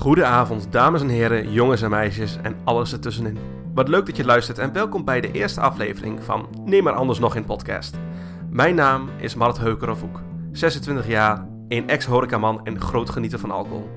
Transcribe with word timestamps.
Goedenavond, 0.00 0.72
dames 0.72 1.00
en 1.00 1.08
heren, 1.08 1.52
jongens 1.52 1.82
en 1.82 1.90
meisjes 1.90 2.38
en 2.42 2.56
alles 2.64 2.92
ertussenin. 2.92 3.38
Wat 3.74 3.88
leuk 3.88 4.06
dat 4.06 4.16
je 4.16 4.24
luistert 4.24 4.58
en 4.58 4.72
welkom 4.72 5.04
bij 5.04 5.20
de 5.20 5.30
eerste 5.30 5.60
aflevering 5.60 6.24
van 6.24 6.48
Neem 6.64 6.84
maar 6.84 6.92
anders 6.92 7.18
nog 7.18 7.36
in 7.36 7.44
podcast. 7.44 7.98
Mijn 8.50 8.74
naam 8.74 9.08
is 9.18 9.34
Mart 9.34 9.58
Heukerovoek, 9.58 10.22
26 10.52 11.06
jaar, 11.06 11.46
een 11.68 11.88
ex-horecaman 11.88 12.64
en 12.64 12.80
groot 12.80 13.10
genieter 13.10 13.38
van 13.38 13.50
alcohol. 13.50 13.88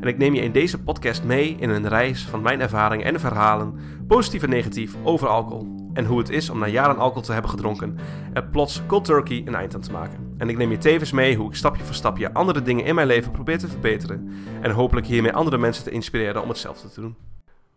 En 0.00 0.08
ik 0.08 0.18
neem 0.18 0.34
je 0.34 0.42
in 0.42 0.52
deze 0.52 0.82
podcast 0.82 1.24
mee 1.24 1.56
in 1.58 1.70
een 1.70 1.88
reis 1.88 2.26
van 2.26 2.42
mijn 2.42 2.60
ervaringen 2.60 3.06
en 3.06 3.20
verhalen, 3.20 3.74
positief 4.08 4.42
en 4.42 4.50
negatief, 4.50 4.96
over 5.02 5.28
alcohol. 5.28 5.90
En 5.92 6.04
hoe 6.04 6.18
het 6.18 6.30
is 6.30 6.50
om 6.50 6.58
na 6.58 6.66
jaren 6.66 6.98
alcohol 6.98 7.22
te 7.22 7.32
hebben 7.32 7.50
gedronken 7.50 7.98
er 8.32 8.44
plots 8.44 8.82
cold 8.86 9.04
turkey 9.04 9.42
een 9.44 9.54
eind 9.54 9.74
aan 9.74 9.80
te 9.80 9.92
maken. 9.92 10.27
En 10.38 10.48
ik 10.48 10.56
neem 10.56 10.70
je 10.70 10.78
tevens 10.78 11.12
mee 11.12 11.36
hoe 11.36 11.48
ik 11.48 11.56
stapje 11.56 11.84
voor 11.84 11.94
stapje 11.94 12.32
andere 12.32 12.62
dingen 12.62 12.84
in 12.84 12.94
mijn 12.94 13.06
leven 13.06 13.32
probeer 13.32 13.58
te 13.58 13.68
verbeteren. 13.68 14.44
En 14.60 14.70
hopelijk 14.70 15.06
hiermee 15.06 15.32
andere 15.32 15.58
mensen 15.58 15.84
te 15.84 15.90
inspireren 15.90 16.42
om 16.42 16.48
hetzelfde 16.48 16.90
te 16.90 17.00
doen. 17.00 17.16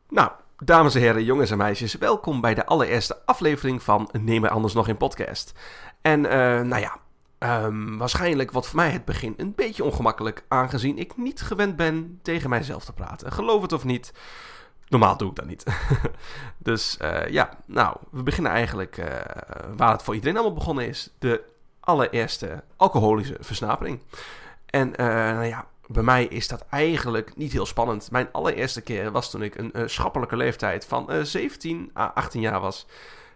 Nou, 0.10 0.32
dames 0.58 0.96
en 0.96 1.02
heren, 1.02 1.24
jongens 1.24 1.52
en 1.52 1.58
meisjes, 1.58 1.96
welkom 1.96 2.42
bij 2.42 2.54
de 2.54 2.66
allereerste 2.66 3.18
aflevering 3.26 3.84
van 3.84 4.10
Neem 4.22 4.42
mij 4.42 4.50
anders 4.50 4.74
nog 4.74 4.88
in 4.88 4.98
podcast. 4.98 5.54
En 6.02 6.26
eh, 6.26 6.62
nou 6.62 6.82
ja, 6.82 6.98
ehm, 7.38 7.98
waarschijnlijk 7.98 8.52
wordt 8.52 8.68
voor 8.68 8.76
mij 8.76 8.92
het 8.92 9.06
begin 9.06 9.34
een 9.38 9.54
beetje 9.56 9.84
ongemakkelijk, 9.84 10.44
aangezien 10.48 10.98
ik 10.98 11.18
niet 11.18 11.42
gewend 11.42 11.76
ben 11.76 12.20
tegen 12.22 12.50
mijzelf 12.50 12.86
te 12.86 12.94
praten. 12.94 13.32
Geloof 13.32 13.62
het 13.62 13.74
of 13.74 13.84
niet, 13.84 14.14
normaal 14.88 15.18
doe 15.18 15.30
ik 15.30 15.36
dat 15.36 15.46
niet. 15.46 15.64
dus 16.58 16.98
eh, 16.98 17.28
ja, 17.28 17.50
nou, 17.66 17.98
we 18.12 18.24
beginnen 18.24 18.52
eigenlijk 18.52 18.98
eh, 18.98 19.06
waar 19.76 19.92
het 19.92 20.04
voor 20.04 20.14
iedereen 20.14 20.38
allemaal 20.38 20.58
begonnen 20.58 20.88
is. 20.88 21.14
De 21.20 21.51
allereerste 21.82 22.64
alcoholische 22.76 23.38
versnapering. 23.40 24.00
En 24.66 24.96
eh, 24.96 25.06
nou 25.06 25.46
ja, 25.46 25.68
bij 25.88 26.04
mij 26.04 26.26
is 26.26 26.48
dat 26.48 26.66
eigenlijk 26.70 27.36
niet 27.36 27.52
heel 27.52 27.66
spannend. 27.66 28.12
Mijn 28.12 28.30
allereerste 28.32 28.82
keer 28.82 29.12
was 29.12 29.32
toen 29.32 29.44
ik 29.44 29.56
een 29.56 29.72
uh, 29.76 29.88
schappelijke 29.88 30.36
leeftijd 30.36 30.86
van 30.86 31.26
17 31.26 31.92
à 31.98 32.12
18 32.14 32.42
jaar 32.42 32.60
was. 32.60 32.86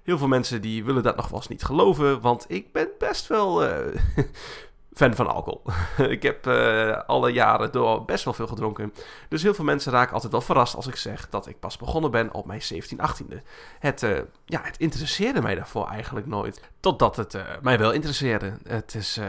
Heel 0.03 0.17
veel 0.17 0.27
mensen 0.27 0.61
die 0.61 0.83
willen 0.83 1.03
dat 1.03 1.15
nog 1.15 1.27
wel 1.27 1.37
eens 1.37 1.47
niet 1.47 1.63
geloven, 1.63 2.21
want 2.21 2.45
ik 2.47 2.71
ben 2.71 2.87
best 2.99 3.27
wel 3.27 3.63
fan 4.95 5.15
van 5.15 5.27
alcohol. 5.27 5.61
ik 6.15 6.23
heb 6.23 6.47
uh, 6.47 6.97
alle 7.07 7.31
jaren 7.31 7.71
door 7.71 8.05
best 8.05 8.23
wel 8.23 8.33
veel 8.33 8.47
gedronken. 8.47 8.93
Dus 9.29 9.43
heel 9.43 9.53
veel 9.53 9.65
mensen 9.65 9.91
raken 9.91 10.13
altijd 10.13 10.31
wel 10.31 10.41
verrast 10.41 10.75
als 10.75 10.87
ik 10.87 10.95
zeg 10.95 11.29
dat 11.29 11.47
ik 11.47 11.59
pas 11.59 11.77
begonnen 11.77 12.11
ben 12.11 12.33
op 12.33 12.45
mijn 12.45 12.61
17, 12.61 12.99
18e. 13.09 13.37
Het, 13.79 14.03
uh, 14.03 14.17
ja, 14.45 14.61
het 14.63 14.77
interesseerde 14.77 15.41
mij 15.41 15.55
daarvoor 15.55 15.87
eigenlijk 15.87 16.25
nooit. 16.25 16.61
Totdat 16.79 17.15
het 17.15 17.33
uh, 17.33 17.41
mij 17.61 17.77
wel 17.77 17.91
interesseerde. 17.91 18.53
Het 18.67 18.95
is 18.95 19.19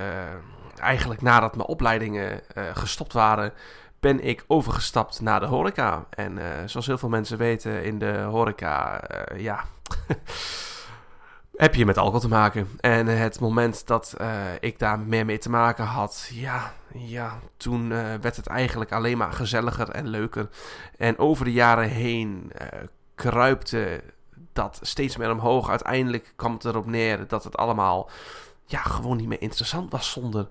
eigenlijk 0.76 1.22
nadat 1.22 1.56
mijn 1.56 1.68
opleidingen 1.68 2.40
gestopt 2.72 3.12
waren, 3.12 3.52
ben 4.00 4.24
ik 4.24 4.44
overgestapt 4.46 5.20
naar 5.20 5.40
de 5.40 5.46
horeca. 5.46 6.06
En 6.10 6.38
zoals 6.66 6.86
heel 6.86 6.98
veel 6.98 7.08
mensen 7.08 7.38
weten 7.38 7.84
in 7.84 7.98
de 7.98 8.12
horeca, 8.12 9.02
ja 9.36 9.64
heb 11.56 11.74
je 11.74 11.86
met 11.86 11.98
alcohol 11.98 12.20
te 12.20 12.28
maken. 12.28 12.68
En 12.80 13.06
het 13.06 13.40
moment 13.40 13.86
dat 13.86 14.14
uh, 14.20 14.28
ik 14.60 14.78
daar 14.78 14.98
meer 14.98 15.24
mee 15.24 15.38
te 15.38 15.50
maken 15.50 15.84
had, 15.84 16.30
ja, 16.32 16.74
ja 16.94 17.38
toen 17.56 17.90
uh, 17.90 18.14
werd 18.20 18.36
het 18.36 18.46
eigenlijk 18.46 18.92
alleen 18.92 19.18
maar 19.18 19.32
gezelliger 19.32 19.88
en 19.88 20.08
leuker. 20.08 20.48
En 20.96 21.18
over 21.18 21.44
de 21.44 21.52
jaren 21.52 21.88
heen 21.88 22.52
uh, 22.60 22.66
kruipte 23.14 24.02
dat 24.52 24.78
steeds 24.82 25.16
meer 25.16 25.30
omhoog. 25.30 25.70
Uiteindelijk 25.70 26.32
kwam 26.36 26.52
het 26.52 26.64
erop 26.64 26.86
neer 26.86 27.26
dat 27.28 27.44
het 27.44 27.56
allemaal 27.56 28.10
ja, 28.64 28.80
gewoon 28.82 29.16
niet 29.16 29.28
meer 29.28 29.42
interessant 29.42 29.92
was 29.92 30.10
zonder. 30.10 30.48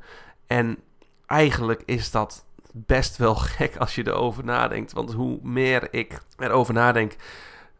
En 0.47 0.77
eigenlijk 1.25 1.81
is 1.85 2.11
dat 2.11 2.45
best 2.71 3.17
wel 3.17 3.35
gek 3.35 3.77
als 3.77 3.95
je 3.95 4.07
erover 4.07 4.43
nadenkt. 4.43 4.93
Want 4.93 5.13
hoe 5.13 5.39
meer 5.41 5.87
ik 5.91 6.21
erover 6.37 6.73
nadenk 6.73 7.15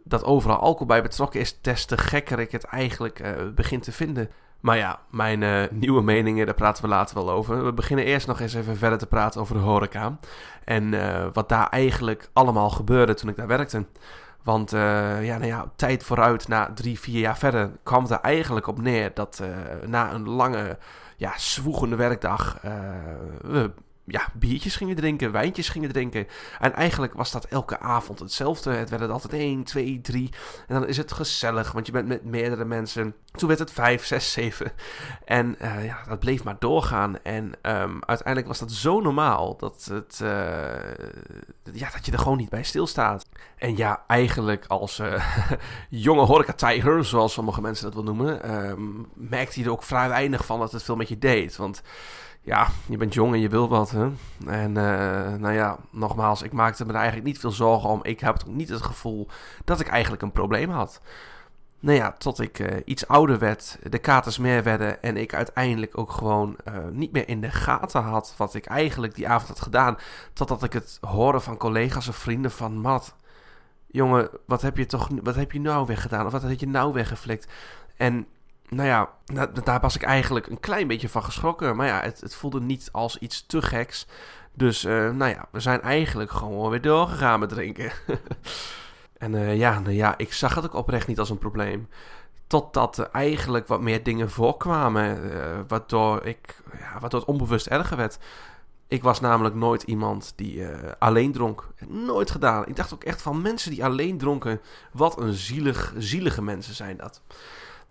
dat 0.08 0.24
overal 0.24 0.58
alcohol 0.58 0.88
bij 0.88 1.02
betrokken 1.02 1.40
is, 1.40 1.62
des 1.62 1.86
te 1.86 1.98
gekker 1.98 2.40
ik 2.40 2.52
het 2.52 2.64
eigenlijk 2.64 3.20
uh, 3.20 3.30
begin 3.56 3.80
te 3.80 3.92
vinden. 3.92 4.30
Maar 4.60 4.78
ja, 4.78 5.00
mijn 5.10 5.42
uh, 5.42 5.64
nieuwe 5.72 6.02
meningen, 6.02 6.46
daar 6.46 6.56
praten 6.56 6.84
we 6.84 6.90
later 6.90 7.16
wel 7.16 7.30
over. 7.32 7.66
We 7.66 7.74
beginnen 7.74 8.06
eerst 8.06 8.28
nog 8.28 8.40
eens 8.40 8.54
even 8.54 8.78
verder 8.78 8.98
te 8.98 9.06
praten 9.08 9.42
over 9.42 9.56
de 9.56 9.62
horeca. 9.62 10.18
En 10.64 10.94
uh, 10.94 11.26
wat 11.34 11.50
daar 11.50 11.70
eigenlijk 11.70 12.30
allemaal 12.34 12.70
gebeurde 12.70 13.14
toen 13.14 13.30
ik 13.30 13.36
daar 13.36 13.48
werkte. 13.48 13.86
Want 14.44 14.72
ja, 14.72 15.20
nou 15.22 15.46
ja, 15.46 15.72
tijd 15.76 16.04
vooruit, 16.04 16.48
na 16.48 16.74
drie, 16.74 17.00
vier 17.00 17.20
jaar 17.20 17.38
verder, 17.38 17.72
kwam 17.84 18.02
het 18.02 18.12
er 18.12 18.20
eigenlijk 18.20 18.68
op 18.68 18.82
neer 18.82 19.12
dat 19.14 19.44
na 19.86 20.14
een 20.14 20.30
lange, 20.30 20.78
ja, 21.18 21.34
zwoegende 21.38 21.96
werkdag 21.96 22.58
we 23.42 23.72
ja, 24.06 24.28
biertjes 24.34 24.76
gingen 24.76 24.96
drinken, 24.96 25.32
wijntjes 25.32 25.70
gingen 25.70 25.92
drinken. 25.92 26.28
En 26.60 26.74
eigenlijk 26.74 27.14
was 27.14 27.32
dat 27.32 27.46
elke 27.46 27.80
avond 27.80 28.20
hetzelfde. 28.20 28.72
Het 28.72 28.90
werden 28.90 29.12
altijd 29.12 29.34
1, 29.34 29.64
2, 29.64 30.02
3. 30.02 30.30
En 30.68 30.76
dan 30.76 30.88
is 30.88 30.98
het 30.98 31.12
gezellig, 31.12 31.72
want 31.72 31.86
je 31.86 31.92
bent 31.92 32.08
met 32.08 32.24
meerdere 32.24 32.66
mensen. 32.66 33.16
Toen 33.32 33.48
werd 33.48 33.60
het 33.60 33.72
5, 33.72 34.06
6, 34.06 34.32
7. 34.32 34.72
En 35.26 35.56
uh, 35.62 35.86
ja, 35.86 36.04
dat 36.08 36.20
bleef 36.20 36.44
maar 36.44 36.56
doorgaan. 36.60 37.22
En 37.24 37.46
um, 37.46 38.00
uiteindelijk 38.06 38.48
was 38.48 38.60
dat 38.60 38.72
zo 38.72 39.02
normaal 39.02 39.58
dat, 39.58 39.88
het, 39.92 40.20
uh, 40.24 40.30
ja, 41.74 41.90
dat 41.92 42.06
je 42.06 42.12
er 42.12 42.20
gewoon 42.20 42.38
niet 42.38 42.50
bij 42.50 42.64
stilstaat. 42.64 43.26
En 43.58 43.78
ja, 43.78 44.04
eigenlijk 44.08 44.66
als 44.68 45.00
uh, 45.00 45.36
jonge 45.90 46.26
horeca-tijger, 46.26 47.06
zoals 47.06 47.34
sommige 47.34 47.62
mensen 47.62 47.86
dat 47.86 47.94
wil 47.94 48.04
noemen, 48.04 48.56
um, 48.70 49.06
merkte 49.14 49.60
je 49.60 49.66
er 49.66 49.72
ook 49.72 49.84
vrij 49.84 50.10
weinig 50.10 50.46
van 50.46 50.60
dat 50.60 50.72
het 50.72 50.84
veel 50.84 50.96
met 50.96 51.10
je 51.10 51.20
deed. 51.20 51.56
Want 51.56 51.82
ja, 52.46 52.68
je 52.86 52.98
bent 52.98 53.14
jong 53.14 53.34
en 53.34 53.40
je 53.40 53.50
wil 53.50 53.70
wat. 53.70 53.92
Hè? 53.92 54.10
En 54.46 54.70
uh, 54.70 55.34
nou 55.34 55.54
ja, 55.54 55.78
nogmaals, 55.90 56.42
ik 56.42 56.52
maakte 56.52 56.86
me 56.86 56.94
eigenlijk 56.94 57.26
niet 57.26 57.40
veel 57.40 57.52
zorgen 57.52 57.90
om. 57.90 58.00
Ik 58.04 58.20
heb 58.20 58.44
niet 58.48 58.70
het 58.70 58.82
gevoel 58.82 59.28
dat 59.64 59.80
ik 59.80 59.88
eigenlijk 59.88 60.22
een 60.22 60.32
probleem 60.32 60.70
had. 60.70 61.02
Nou 61.80 61.98
ja, 61.98 62.12
tot 62.12 62.40
ik 62.40 62.60
uh, 62.60 62.68
iets 62.86 63.08
ouder 63.08 63.40
werd, 63.40 63.78
de 63.90 63.98
katers 63.98 64.38
meer 64.38 64.64
werden 64.64 65.02
en 65.02 65.18
ik 65.18 65.34
uiteindelijk 65.34 65.98
ook 65.98 66.12
gewoon 66.12 66.56
uh, 66.68 66.74
niet 66.92 67.12
meer 67.12 67.28
in 67.28 67.42
de 67.42 67.52
gaten 67.52 68.02
had 68.02 68.34
wat 68.38 68.54
ik 68.54 68.66
eigenlijk 68.66 69.16
die 69.16 69.28
avond 69.28 69.48
had 69.48 69.62
gedaan. 69.62 69.98
Totdat 70.34 70.64
ik 70.64 70.74
het 70.74 70.98
hoorde 71.02 71.40
van 71.40 71.58
collega's 71.58 72.08
of 72.08 72.16
vrienden 72.16 72.52
van 72.52 72.80
Mat. 72.80 73.16
Jongen, 73.88 74.30
wat 74.46 74.62
heb 74.62 74.78
je 74.78 74.86
toch, 74.86 75.10
wat 75.24 75.36
heb 75.36 75.52
je 75.52 75.60
nou 75.60 75.86
weer 75.86 75.98
gedaan? 75.98 76.26
Of 76.26 76.32
wat 76.32 76.42
heb 76.42 76.60
je 76.60 76.68
nou 76.68 76.94
weer 76.94 77.06
geflikt? 77.06 77.48
En 77.98 78.28
nou 78.70 78.88
ja, 78.88 79.10
daar 79.64 79.80
was 79.80 79.96
ik 79.96 80.04
eigenlijk 80.04 80.48
een 80.48 80.60
klein 80.60 80.88
beetje 80.88 81.10
van 81.10 81.24
geschrokken. 81.24 81.76
Maar 81.76 81.88
ja, 81.88 82.02
het, 82.02 82.22
het 82.22 82.36
voelde 82.36 82.62
niet 82.62 82.90
als 82.92 83.18
iets 83.18 83.46
te 83.46 83.62
geks. 83.62 84.08
Dus 84.54 84.86
uh, 84.86 85.12
nou 85.12 85.32
ja, 85.32 85.48
we 85.52 85.60
zijn 85.60 85.82
eigenlijk 85.82 86.32
gewoon 86.32 86.70
weer 86.70 86.82
doorgegaan 86.82 87.40
met 87.40 87.50
drinken. 87.50 87.92
en 89.18 89.34
uh, 89.34 89.58
ja, 89.58 89.80
nou 89.80 89.96
ja, 89.96 90.18
ik 90.18 90.34
zag 90.34 90.56
het 90.56 90.66
ook 90.66 90.74
oprecht 90.74 91.08
niet 91.08 91.20
als 91.20 91.30
een 91.30 91.38
probleem. 91.38 91.90
Totdat 92.48 92.98
er 92.98 93.10
eigenlijk 93.12 93.68
wat 93.68 93.82
meer 93.82 94.04
dingen 94.04 94.30
voorkwamen, 94.30 95.24
uh, 95.24 95.60
waardoor, 95.68 96.26
ik, 96.26 96.56
ja, 96.80 97.00
het 97.02 97.26
onbewust 97.26 97.68
erger 97.68 97.98
werd. 97.98 98.18
Ik 98.88 99.04
was 99.04 99.20
namelijk 99.20 99.56
nooit 99.56 99.84
iemand 99.84 100.34
die 100.36 100.68
alleen 101.00 101.32
dronk. 101.32 101.68
Nooit 101.88 102.32
gedaan. 102.32 102.68
Ik 102.68 102.76
dacht 102.76 102.94
ook 102.94 103.04
echt 103.04 103.22
van 103.22 103.42
mensen 103.42 103.72
die 103.72 103.86
alleen 103.86 104.18
dronken. 104.18 104.62
Wat 104.92 105.20
een 105.20 105.34
zielig, 105.34 105.94
zielige 105.98 106.42
mensen 106.42 106.74
zijn 106.74 106.98
dat. 106.98 107.22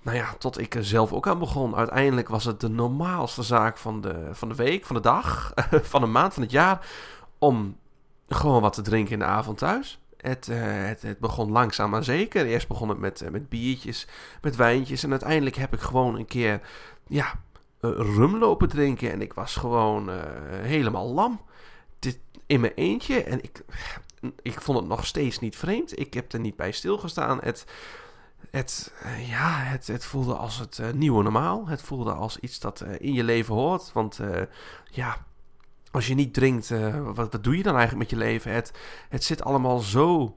Nou 0.05 0.17
ja, 0.17 0.35
tot 0.39 0.59
ik 0.59 0.75
er 0.75 0.85
zelf 0.85 1.13
ook 1.13 1.27
aan 1.27 1.39
begon. 1.39 1.77
Uiteindelijk 1.77 2.29
was 2.29 2.45
het 2.45 2.61
de 2.61 2.69
normaalste 2.69 3.43
zaak 3.43 3.79
van 3.79 4.01
de, 4.01 4.29
van 4.33 4.49
de 4.49 4.55
week, 4.55 4.85
van 4.85 4.97
de 4.97 5.03
dag, 5.03 5.53
van 5.93 6.01
de 6.01 6.07
maand, 6.07 6.35
van 6.35 6.43
het 6.43 6.53
jaar. 6.53 6.87
Om 7.39 7.77
gewoon 8.29 8.61
wat 8.61 8.73
te 8.73 8.83
drinken 8.83 9.13
in 9.13 9.19
de 9.19 9.25
avond 9.25 9.59
thuis. 9.59 10.01
Het, 10.17 10.49
uh, 10.49 10.57
het, 10.63 11.19
begon 11.19 11.51
langzaam 11.51 11.91
maar 11.91 12.05
zeker. 12.05 12.47
Eerst 12.47 12.69
begon 12.69 12.89
het 12.89 12.99
met, 12.99 13.23
uh, 13.23 13.29
met 13.29 13.49
biertjes, 13.49 14.07
met 14.41 14.57
wijntjes. 14.57 15.03
En 15.03 15.11
uiteindelijk 15.11 15.57
heb 15.57 15.73
ik 15.73 15.81
gewoon 15.81 16.19
een 16.19 16.27
keer 16.27 16.61
ja, 17.07 17.27
uh, 17.81 17.91
rum 17.91 18.37
lopen 18.37 18.69
drinken. 18.69 19.13
En 19.13 19.21
ik 19.21 19.33
was 19.33 19.57
gewoon 19.57 20.11
helemaal 20.63 21.13
lam. 21.13 21.41
Dit 21.99 22.19
in 22.47 22.61
mijn 22.61 22.73
eentje. 22.75 23.23
En 23.23 23.43
ik, 23.43 23.65
ik 24.43 24.61
vond 24.61 24.79
het 24.79 24.89
nog 24.89 25.07
steeds 25.07 25.39
niet 25.39 25.57
vreemd. 25.57 25.99
Ik 25.99 26.15
heb 26.15 26.33
er 26.33 26.41
niet 26.41 26.57
bij 26.57 26.73
stilgestaan. 26.73 27.39
Het 27.43 27.65
het, 28.51 28.93
uh, 29.05 29.29
ja, 29.29 29.59
het, 29.59 29.87
het 29.87 30.05
voelde 30.05 30.35
als 30.35 30.59
het 30.59 30.79
uh, 30.79 30.91
nieuwe 30.91 31.23
normaal. 31.23 31.67
Het 31.67 31.83
voelde 31.83 32.13
als 32.13 32.39
iets 32.39 32.61
dat 32.61 32.83
uh, 32.87 32.95
in 32.99 33.13
je 33.13 33.25
leven 33.25 33.55
hoort. 33.55 33.93
Want 33.93 34.21
ja, 34.91 35.17
als 35.91 36.07
je 36.07 36.15
niet 36.15 36.35
drinkt, 36.35 36.69
wat, 37.15 37.33
wat 37.33 37.45
doe 37.45 37.57
je 37.57 37.63
dan 37.63 37.77
eigenlijk 37.77 38.11
met 38.11 38.21
je 38.21 38.27
leven? 38.27 38.53
Het, 38.53 38.73
het 39.09 39.25
zit 39.25 39.45
allemaal 39.45 39.79
zo, 39.79 40.37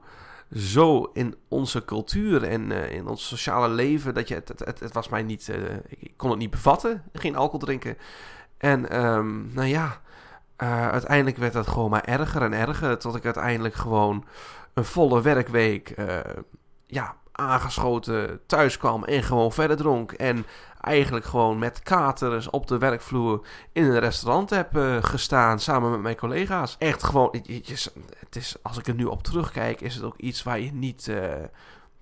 zo 0.54 1.10
in 1.12 1.34
onze 1.48 1.84
cultuur 1.84 2.42
en 2.42 2.70
in 2.70 3.06
ons 3.06 3.26
sociale 3.26 3.68
leven. 3.68 4.14
Dat 4.14 4.28
je, 4.28 4.34
het, 4.34 4.48
het, 4.48 4.80
het, 4.80 4.92
was 4.92 5.08
mij 5.08 5.22
niet, 5.22 5.52
ik 5.88 6.12
kon 6.16 6.30
het 6.30 6.38
niet 6.38 6.50
bevatten, 6.50 7.02
geen 7.12 7.36
alcohol 7.36 7.58
drinken. 7.58 7.96
En 8.58 9.06
um, 9.06 9.50
nou 9.52 9.68
ja, 9.68 10.00
uiteindelijk 10.90 11.36
werd 11.36 11.54
het 11.54 11.66
gewoon 11.66 11.90
maar 11.90 12.04
erger 12.04 12.42
en 12.42 12.52
erger. 12.52 12.98
Tot 12.98 13.16
ik 13.16 13.24
uiteindelijk 13.24 13.74
gewoon 13.74 14.24
een 14.74 14.84
volle 14.84 15.22
werkweek 15.22 15.94
ja, 16.86 17.16
aangeschoten 17.38 18.40
thuis 18.46 18.78
kwam 18.78 19.04
en 19.04 19.22
gewoon 19.22 19.52
verder 19.52 19.76
dronk. 19.76 20.12
En 20.12 20.46
eigenlijk 20.80 21.24
gewoon 21.24 21.58
met 21.58 21.82
katers 21.82 22.50
op 22.50 22.66
de 22.66 22.78
werkvloer 22.78 23.46
in 23.72 23.84
een 23.84 23.98
restaurant 23.98 24.50
heb 24.50 24.76
uh, 24.76 24.96
gestaan 25.00 25.60
samen 25.60 25.90
met 25.90 26.00
mijn 26.00 26.16
collega's. 26.16 26.76
Echt 26.78 27.02
gewoon, 27.02 27.34
het 28.18 28.36
is, 28.36 28.56
als 28.62 28.78
ik 28.78 28.86
er 28.86 28.94
nu 28.94 29.04
op 29.04 29.22
terugkijk, 29.22 29.80
is 29.80 29.94
het 29.94 30.04
ook 30.04 30.16
iets 30.16 30.42
waar 30.42 30.60
je 30.60 30.72
niet, 30.72 31.06
uh, 31.06 31.24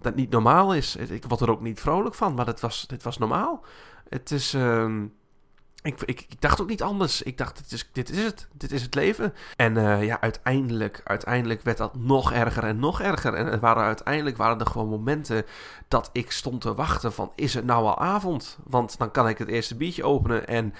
dat 0.01 0.15
niet 0.15 0.31
normaal 0.31 0.75
is. 0.75 0.97
Ik 0.97 1.25
word 1.25 1.41
er 1.41 1.51
ook 1.51 1.61
niet 1.61 1.81
vrolijk 1.81 2.15
van, 2.15 2.35
maar 2.35 2.45
dit 2.45 2.61
was, 2.61 2.87
dit 2.87 3.03
was 3.03 3.19
normaal. 3.19 3.65
Het 4.09 4.31
is... 4.31 4.55
Uh, 4.55 5.03
ik, 5.87 6.03
ik, 6.03 6.41
dacht 6.41 6.61
ook 6.61 6.69
niet 6.69 6.83
anders. 6.83 7.23
Ik 7.23 7.39
dacht, 7.39 7.57
dit 7.57 7.73
is, 7.73 7.89
dit 7.93 8.11
is 8.11 8.25
het. 8.25 8.49
Dit 8.53 8.73
is 8.73 8.83
het 8.83 8.95
leven. 8.95 9.35
En 9.57 9.77
uh, 9.77 10.05
ja, 10.05 10.21
uiteindelijk, 10.21 11.01
uiteindelijk 11.05 11.63
werd 11.63 11.79
dat 11.79 11.97
nog 11.97 12.33
erger 12.33 12.65
en 12.65 12.79
nog 12.79 13.01
erger. 13.01 13.35
En 13.35 13.47
er 13.47 13.61
waren, 13.61 13.83
uiteindelijk 13.83 14.37
waren 14.37 14.61
er 14.61 14.67
gewoon 14.67 14.89
momenten 14.89 15.45
dat 15.89 16.11
ik 16.13 16.31
stond 16.31 16.61
te 16.61 16.75
wachten 16.75 17.13
van... 17.13 17.33
is 17.35 17.55
het 17.55 17.65
nou 17.65 17.85
al 17.85 17.99
avond? 17.99 18.59
Want 18.65 18.99
dan 18.99 19.11
kan 19.11 19.29
ik 19.29 19.39
het 19.39 19.49
eerste 19.49 19.77
biertje 19.77 20.05
openen 20.05 20.47
en... 20.47 20.75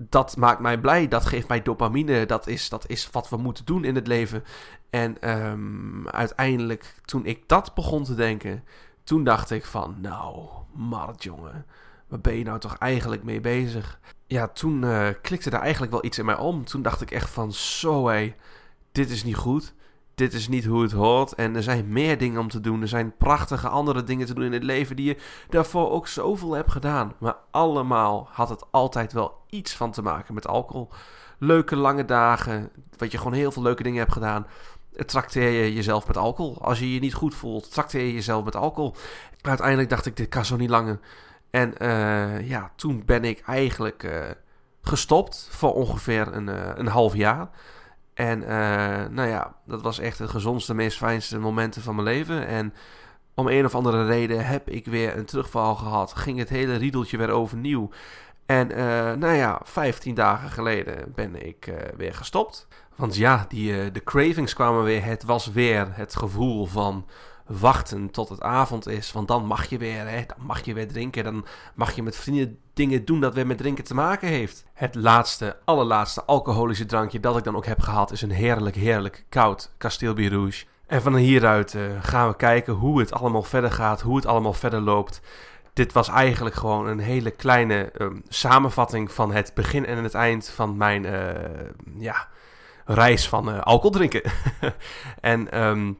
Dat 0.00 0.36
maakt 0.36 0.60
mij 0.60 0.78
blij, 0.78 1.08
dat 1.08 1.26
geeft 1.26 1.48
mij 1.48 1.62
dopamine, 1.62 2.26
dat 2.26 2.46
is, 2.46 2.68
dat 2.68 2.88
is 2.88 3.08
wat 3.10 3.28
we 3.28 3.36
moeten 3.36 3.64
doen 3.64 3.84
in 3.84 3.94
het 3.94 4.06
leven. 4.06 4.44
En 4.90 5.30
um, 5.30 6.08
uiteindelijk, 6.08 6.94
toen 7.04 7.26
ik 7.26 7.42
dat 7.46 7.74
begon 7.74 8.04
te 8.04 8.14
denken, 8.14 8.64
toen 9.04 9.24
dacht 9.24 9.50
ik 9.50 9.64
van, 9.64 9.96
nou, 10.00 10.48
Mart 10.72 11.22
jongen, 11.22 11.66
waar 12.08 12.20
ben 12.20 12.36
je 12.36 12.44
nou 12.44 12.58
toch 12.58 12.76
eigenlijk 12.78 13.22
mee 13.22 13.40
bezig? 13.40 13.98
ja, 14.28 14.48
toen 14.48 14.82
uh, 14.82 15.08
klikte 15.22 15.50
daar 15.50 15.60
eigenlijk 15.60 15.92
wel 15.92 16.04
iets 16.04 16.18
in 16.18 16.24
mij 16.24 16.36
om. 16.36 16.64
Toen 16.64 16.82
dacht 16.82 17.00
ik 17.00 17.10
echt 17.10 17.30
van, 17.30 17.52
zo 17.52 18.08
hé, 18.08 18.34
dit 18.92 19.10
is 19.10 19.24
niet 19.24 19.36
goed. 19.36 19.74
Dit 20.14 20.32
is 20.32 20.48
niet 20.48 20.64
hoe 20.64 20.82
het 20.82 20.92
hoort. 20.92 21.32
En 21.34 21.56
er 21.56 21.62
zijn 21.62 21.92
meer 21.92 22.18
dingen 22.18 22.40
om 22.40 22.48
te 22.48 22.60
doen. 22.60 22.82
Er 22.82 22.88
zijn 22.88 23.16
prachtige 23.16 23.68
andere 23.68 24.04
dingen 24.04 24.26
te 24.26 24.34
doen 24.34 24.44
in 24.44 24.52
het 24.52 24.62
leven 24.62 24.96
die 24.96 25.06
je 25.06 25.16
daarvoor 25.48 25.90
ook 25.90 26.08
zoveel 26.08 26.52
hebt 26.52 26.72
gedaan. 26.72 27.12
Maar 27.18 27.36
allemaal 27.50 28.28
had 28.30 28.48
het 28.48 28.64
altijd 28.70 29.12
wel 29.12 29.34
iets 29.50 29.76
van 29.76 29.90
te 29.90 30.02
maken 30.02 30.34
met 30.34 30.46
alcohol. 30.46 30.88
Leuke 31.38 31.76
lange 31.76 32.04
dagen, 32.04 32.70
wat 32.96 33.12
je 33.12 33.18
gewoon 33.18 33.32
heel 33.32 33.52
veel 33.52 33.62
leuke 33.62 33.82
dingen 33.82 33.98
hebt 33.98 34.12
gedaan. 34.12 34.46
Trakteer 35.06 35.50
je 35.50 35.74
jezelf 35.74 36.06
met 36.06 36.16
alcohol. 36.16 36.62
Als 36.62 36.78
je 36.78 36.94
je 36.94 37.00
niet 37.00 37.14
goed 37.14 37.34
voelt, 37.34 37.72
trakteer 37.72 38.04
je 38.04 38.12
jezelf 38.12 38.44
met 38.44 38.56
alcohol. 38.56 38.94
Uiteindelijk 39.40 39.88
dacht 39.88 40.06
ik, 40.06 40.16
dit 40.16 40.28
kan 40.28 40.44
zo 40.44 40.56
niet 40.56 40.70
langer. 40.70 41.00
En 41.50 41.74
uh, 41.82 42.48
ja, 42.48 42.70
toen 42.76 43.02
ben 43.06 43.24
ik 43.24 43.42
eigenlijk 43.46 44.02
uh, 44.02 44.24
gestopt 44.82 45.48
voor 45.50 45.74
ongeveer 45.74 46.32
een, 46.32 46.48
uh, 46.48 46.70
een 46.74 46.86
half 46.86 47.14
jaar. 47.14 47.48
En 48.14 48.38
nou 49.14 49.28
ja, 49.28 49.54
dat 49.66 49.82
was 49.82 49.98
echt 49.98 50.18
de 50.18 50.28
gezondste, 50.28 50.74
meest 50.74 50.96
fijnste 50.96 51.38
momenten 51.38 51.82
van 51.82 51.94
mijn 51.94 52.06
leven. 52.06 52.46
En 52.46 52.74
om 53.34 53.48
een 53.48 53.64
of 53.64 53.74
andere 53.74 54.06
reden 54.06 54.46
heb 54.46 54.68
ik 54.68 54.86
weer 54.86 55.16
een 55.16 55.24
terugval 55.24 55.74
gehad. 55.74 56.14
Ging 56.14 56.38
het 56.38 56.48
hele 56.48 56.76
riedeltje 56.76 57.16
weer 57.16 57.30
overnieuw. 57.30 57.90
En 58.46 58.66
nou 59.18 59.34
ja, 59.34 59.60
15 59.64 60.14
dagen 60.14 60.50
geleden 60.50 61.12
ben 61.14 61.46
ik 61.46 61.72
weer 61.96 62.14
gestopt. 62.14 62.66
Want 62.96 63.16
ja, 63.16 63.44
die, 63.48 63.90
de 63.90 64.04
cravings 64.04 64.54
kwamen 64.54 64.82
weer. 64.82 65.04
Het 65.04 65.24
was 65.24 65.50
weer 65.52 65.88
het 65.90 66.16
gevoel 66.16 66.66
van 66.66 67.06
wachten 67.48 68.10
tot 68.10 68.28
het 68.28 68.40
avond 68.40 68.88
is. 68.88 69.12
Want 69.12 69.28
dan 69.28 69.46
mag 69.46 69.66
je 69.66 69.78
weer, 69.78 70.08
hè, 70.08 70.22
dan 70.26 70.46
mag 70.46 70.64
je 70.64 70.74
weer 70.74 70.88
drinken. 70.88 71.24
Dan 71.24 71.44
mag 71.74 71.92
je 71.92 72.02
met 72.02 72.16
vrienden 72.16 72.58
dingen 72.74 73.04
doen 73.04 73.20
dat 73.20 73.34
weer 73.34 73.46
met 73.46 73.58
drinken 73.58 73.84
te 73.84 73.94
maken 73.94 74.28
heeft. 74.28 74.64
Het 74.74 74.94
laatste, 74.94 75.56
allerlaatste 75.64 76.24
alcoholische 76.24 76.86
drankje 76.86 77.20
dat 77.20 77.36
ik 77.36 77.44
dan 77.44 77.56
ook 77.56 77.66
heb 77.66 77.80
gehad 77.80 78.12
is 78.12 78.22
een 78.22 78.30
heerlijk, 78.30 78.76
heerlijk 78.76 79.24
koud 79.28 79.70
Castelbier 79.78 80.30
Rouge. 80.30 80.64
En 80.86 81.02
van 81.02 81.16
hieruit 81.16 81.74
uh, 81.74 81.82
gaan 82.00 82.28
we 82.28 82.36
kijken 82.36 82.72
hoe 82.72 82.98
het 82.98 83.12
allemaal 83.12 83.42
verder 83.42 83.70
gaat, 83.70 84.00
hoe 84.00 84.16
het 84.16 84.26
allemaal 84.26 84.52
verder 84.52 84.80
loopt. 84.80 85.20
Dit 85.72 85.92
was 85.92 86.08
eigenlijk 86.08 86.54
gewoon 86.54 86.86
een 86.86 86.98
hele 86.98 87.30
kleine 87.30 87.92
um, 87.98 88.22
samenvatting 88.28 89.12
van 89.12 89.32
het 89.32 89.52
begin 89.54 89.86
en 89.86 90.02
het 90.02 90.14
eind 90.14 90.48
van 90.48 90.76
mijn 90.76 91.04
uh, 91.04 91.12
ja, 91.98 92.28
reis 92.84 93.28
van 93.28 93.48
uh, 93.48 93.60
alcohol 93.60 93.90
drinken. 93.90 94.22
en 95.20 95.62
um, 95.62 95.98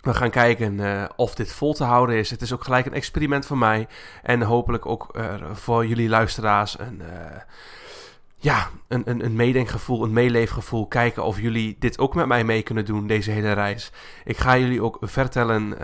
we 0.00 0.14
gaan 0.14 0.30
kijken 0.30 0.74
uh, 0.74 1.04
of 1.16 1.34
dit 1.34 1.52
vol 1.52 1.74
te 1.74 1.84
houden 1.84 2.16
is. 2.16 2.30
Het 2.30 2.42
is 2.42 2.52
ook 2.52 2.64
gelijk 2.64 2.86
een 2.86 2.94
experiment 2.94 3.46
voor 3.46 3.58
mij. 3.58 3.86
En 4.22 4.42
hopelijk 4.42 4.86
ook 4.86 5.08
uh, 5.16 5.34
voor 5.52 5.86
jullie 5.86 6.08
luisteraars 6.08 6.78
een, 6.78 7.02
uh, 7.02 7.36
ja, 8.36 8.68
een, 8.88 9.02
een, 9.04 9.24
een 9.24 9.36
meedenkgevoel, 9.36 10.04
een 10.04 10.12
meeleefgevoel. 10.12 10.86
Kijken 10.86 11.24
of 11.24 11.40
jullie 11.40 11.76
dit 11.78 11.98
ook 11.98 12.14
met 12.14 12.26
mij 12.26 12.44
mee 12.44 12.62
kunnen 12.62 12.84
doen, 12.84 13.06
deze 13.06 13.30
hele 13.30 13.52
reis. 13.52 13.92
Ik 14.24 14.36
ga 14.36 14.58
jullie 14.58 14.82
ook 14.82 14.98
vertellen 15.00 15.74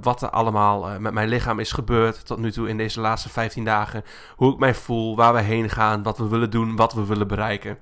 wat 0.00 0.22
er 0.22 0.30
allemaal 0.30 1.00
met 1.00 1.12
mijn 1.12 1.28
lichaam 1.28 1.58
is 1.58 1.72
gebeurd 1.72 2.26
tot 2.26 2.38
nu 2.38 2.52
toe 2.52 2.68
in 2.68 2.76
deze 2.76 3.00
laatste 3.00 3.28
15 3.28 3.64
dagen. 3.64 4.04
Hoe 4.36 4.52
ik 4.52 4.58
mij 4.58 4.74
voel, 4.74 5.16
waar 5.16 5.34
we 5.34 5.40
heen 5.40 5.68
gaan, 5.70 6.02
wat 6.02 6.18
we 6.18 6.28
willen 6.28 6.50
doen, 6.50 6.76
wat 6.76 6.92
we 6.92 7.06
willen 7.06 7.28
bereiken. 7.28 7.78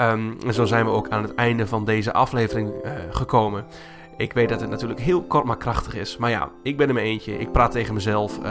Um, 0.00 0.36
en 0.46 0.54
zo 0.54 0.64
zijn 0.64 0.84
we 0.84 0.90
ook 0.90 1.08
aan 1.08 1.22
het 1.22 1.34
einde 1.34 1.66
van 1.66 1.84
deze 1.84 2.12
aflevering 2.12 2.72
gekomen. 3.10 3.66
Ik 4.16 4.32
weet 4.32 4.48
dat 4.48 4.60
het 4.60 4.70
natuurlijk 4.70 5.00
heel 5.00 5.22
kort 5.22 5.44
maar 5.44 5.56
krachtig 5.56 5.94
is. 5.94 6.16
Maar 6.16 6.30
ja, 6.30 6.50
ik 6.62 6.76
ben 6.76 6.88
er 6.88 6.94
mijn 6.94 7.06
eentje. 7.06 7.38
Ik 7.38 7.52
praat 7.52 7.70
tegen 7.70 7.94
mezelf. 7.94 8.38
Uh, 8.42 8.50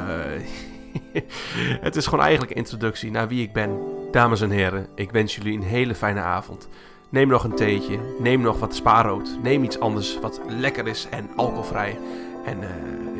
het 1.87 1.95
is 1.95 2.05
gewoon 2.05 2.23
eigenlijk 2.23 2.51
een 2.51 2.57
introductie 2.57 3.11
naar 3.11 3.27
wie 3.27 3.43
ik 3.43 3.53
ben. 3.53 3.79
Dames 4.11 4.41
en 4.41 4.49
heren, 4.49 4.87
ik 4.95 5.11
wens 5.11 5.35
jullie 5.35 5.57
een 5.57 5.63
hele 5.63 5.95
fijne 5.95 6.19
avond. 6.19 6.67
Neem 7.09 7.27
nog 7.27 7.43
een 7.43 7.55
theetje. 7.55 7.99
Neem 8.19 8.41
nog 8.41 8.59
wat 8.59 8.75
spaarrood. 8.75 9.37
Neem 9.41 9.63
iets 9.63 9.79
anders 9.79 10.19
wat 10.19 10.41
lekker 10.47 10.87
is 10.87 11.07
en 11.09 11.29
alcoholvrij. 11.35 11.97
En 12.45 12.57
uh, 12.61 12.69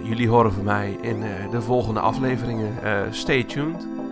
jullie 0.07 0.29
horen 0.29 0.53
van 0.53 0.63
mij 0.63 0.97
in 1.01 1.17
uh, 1.17 1.51
de 1.51 1.61
volgende 1.61 1.99
afleveringen. 1.99 2.73
stay 3.11 3.43
tuned. 3.43 4.02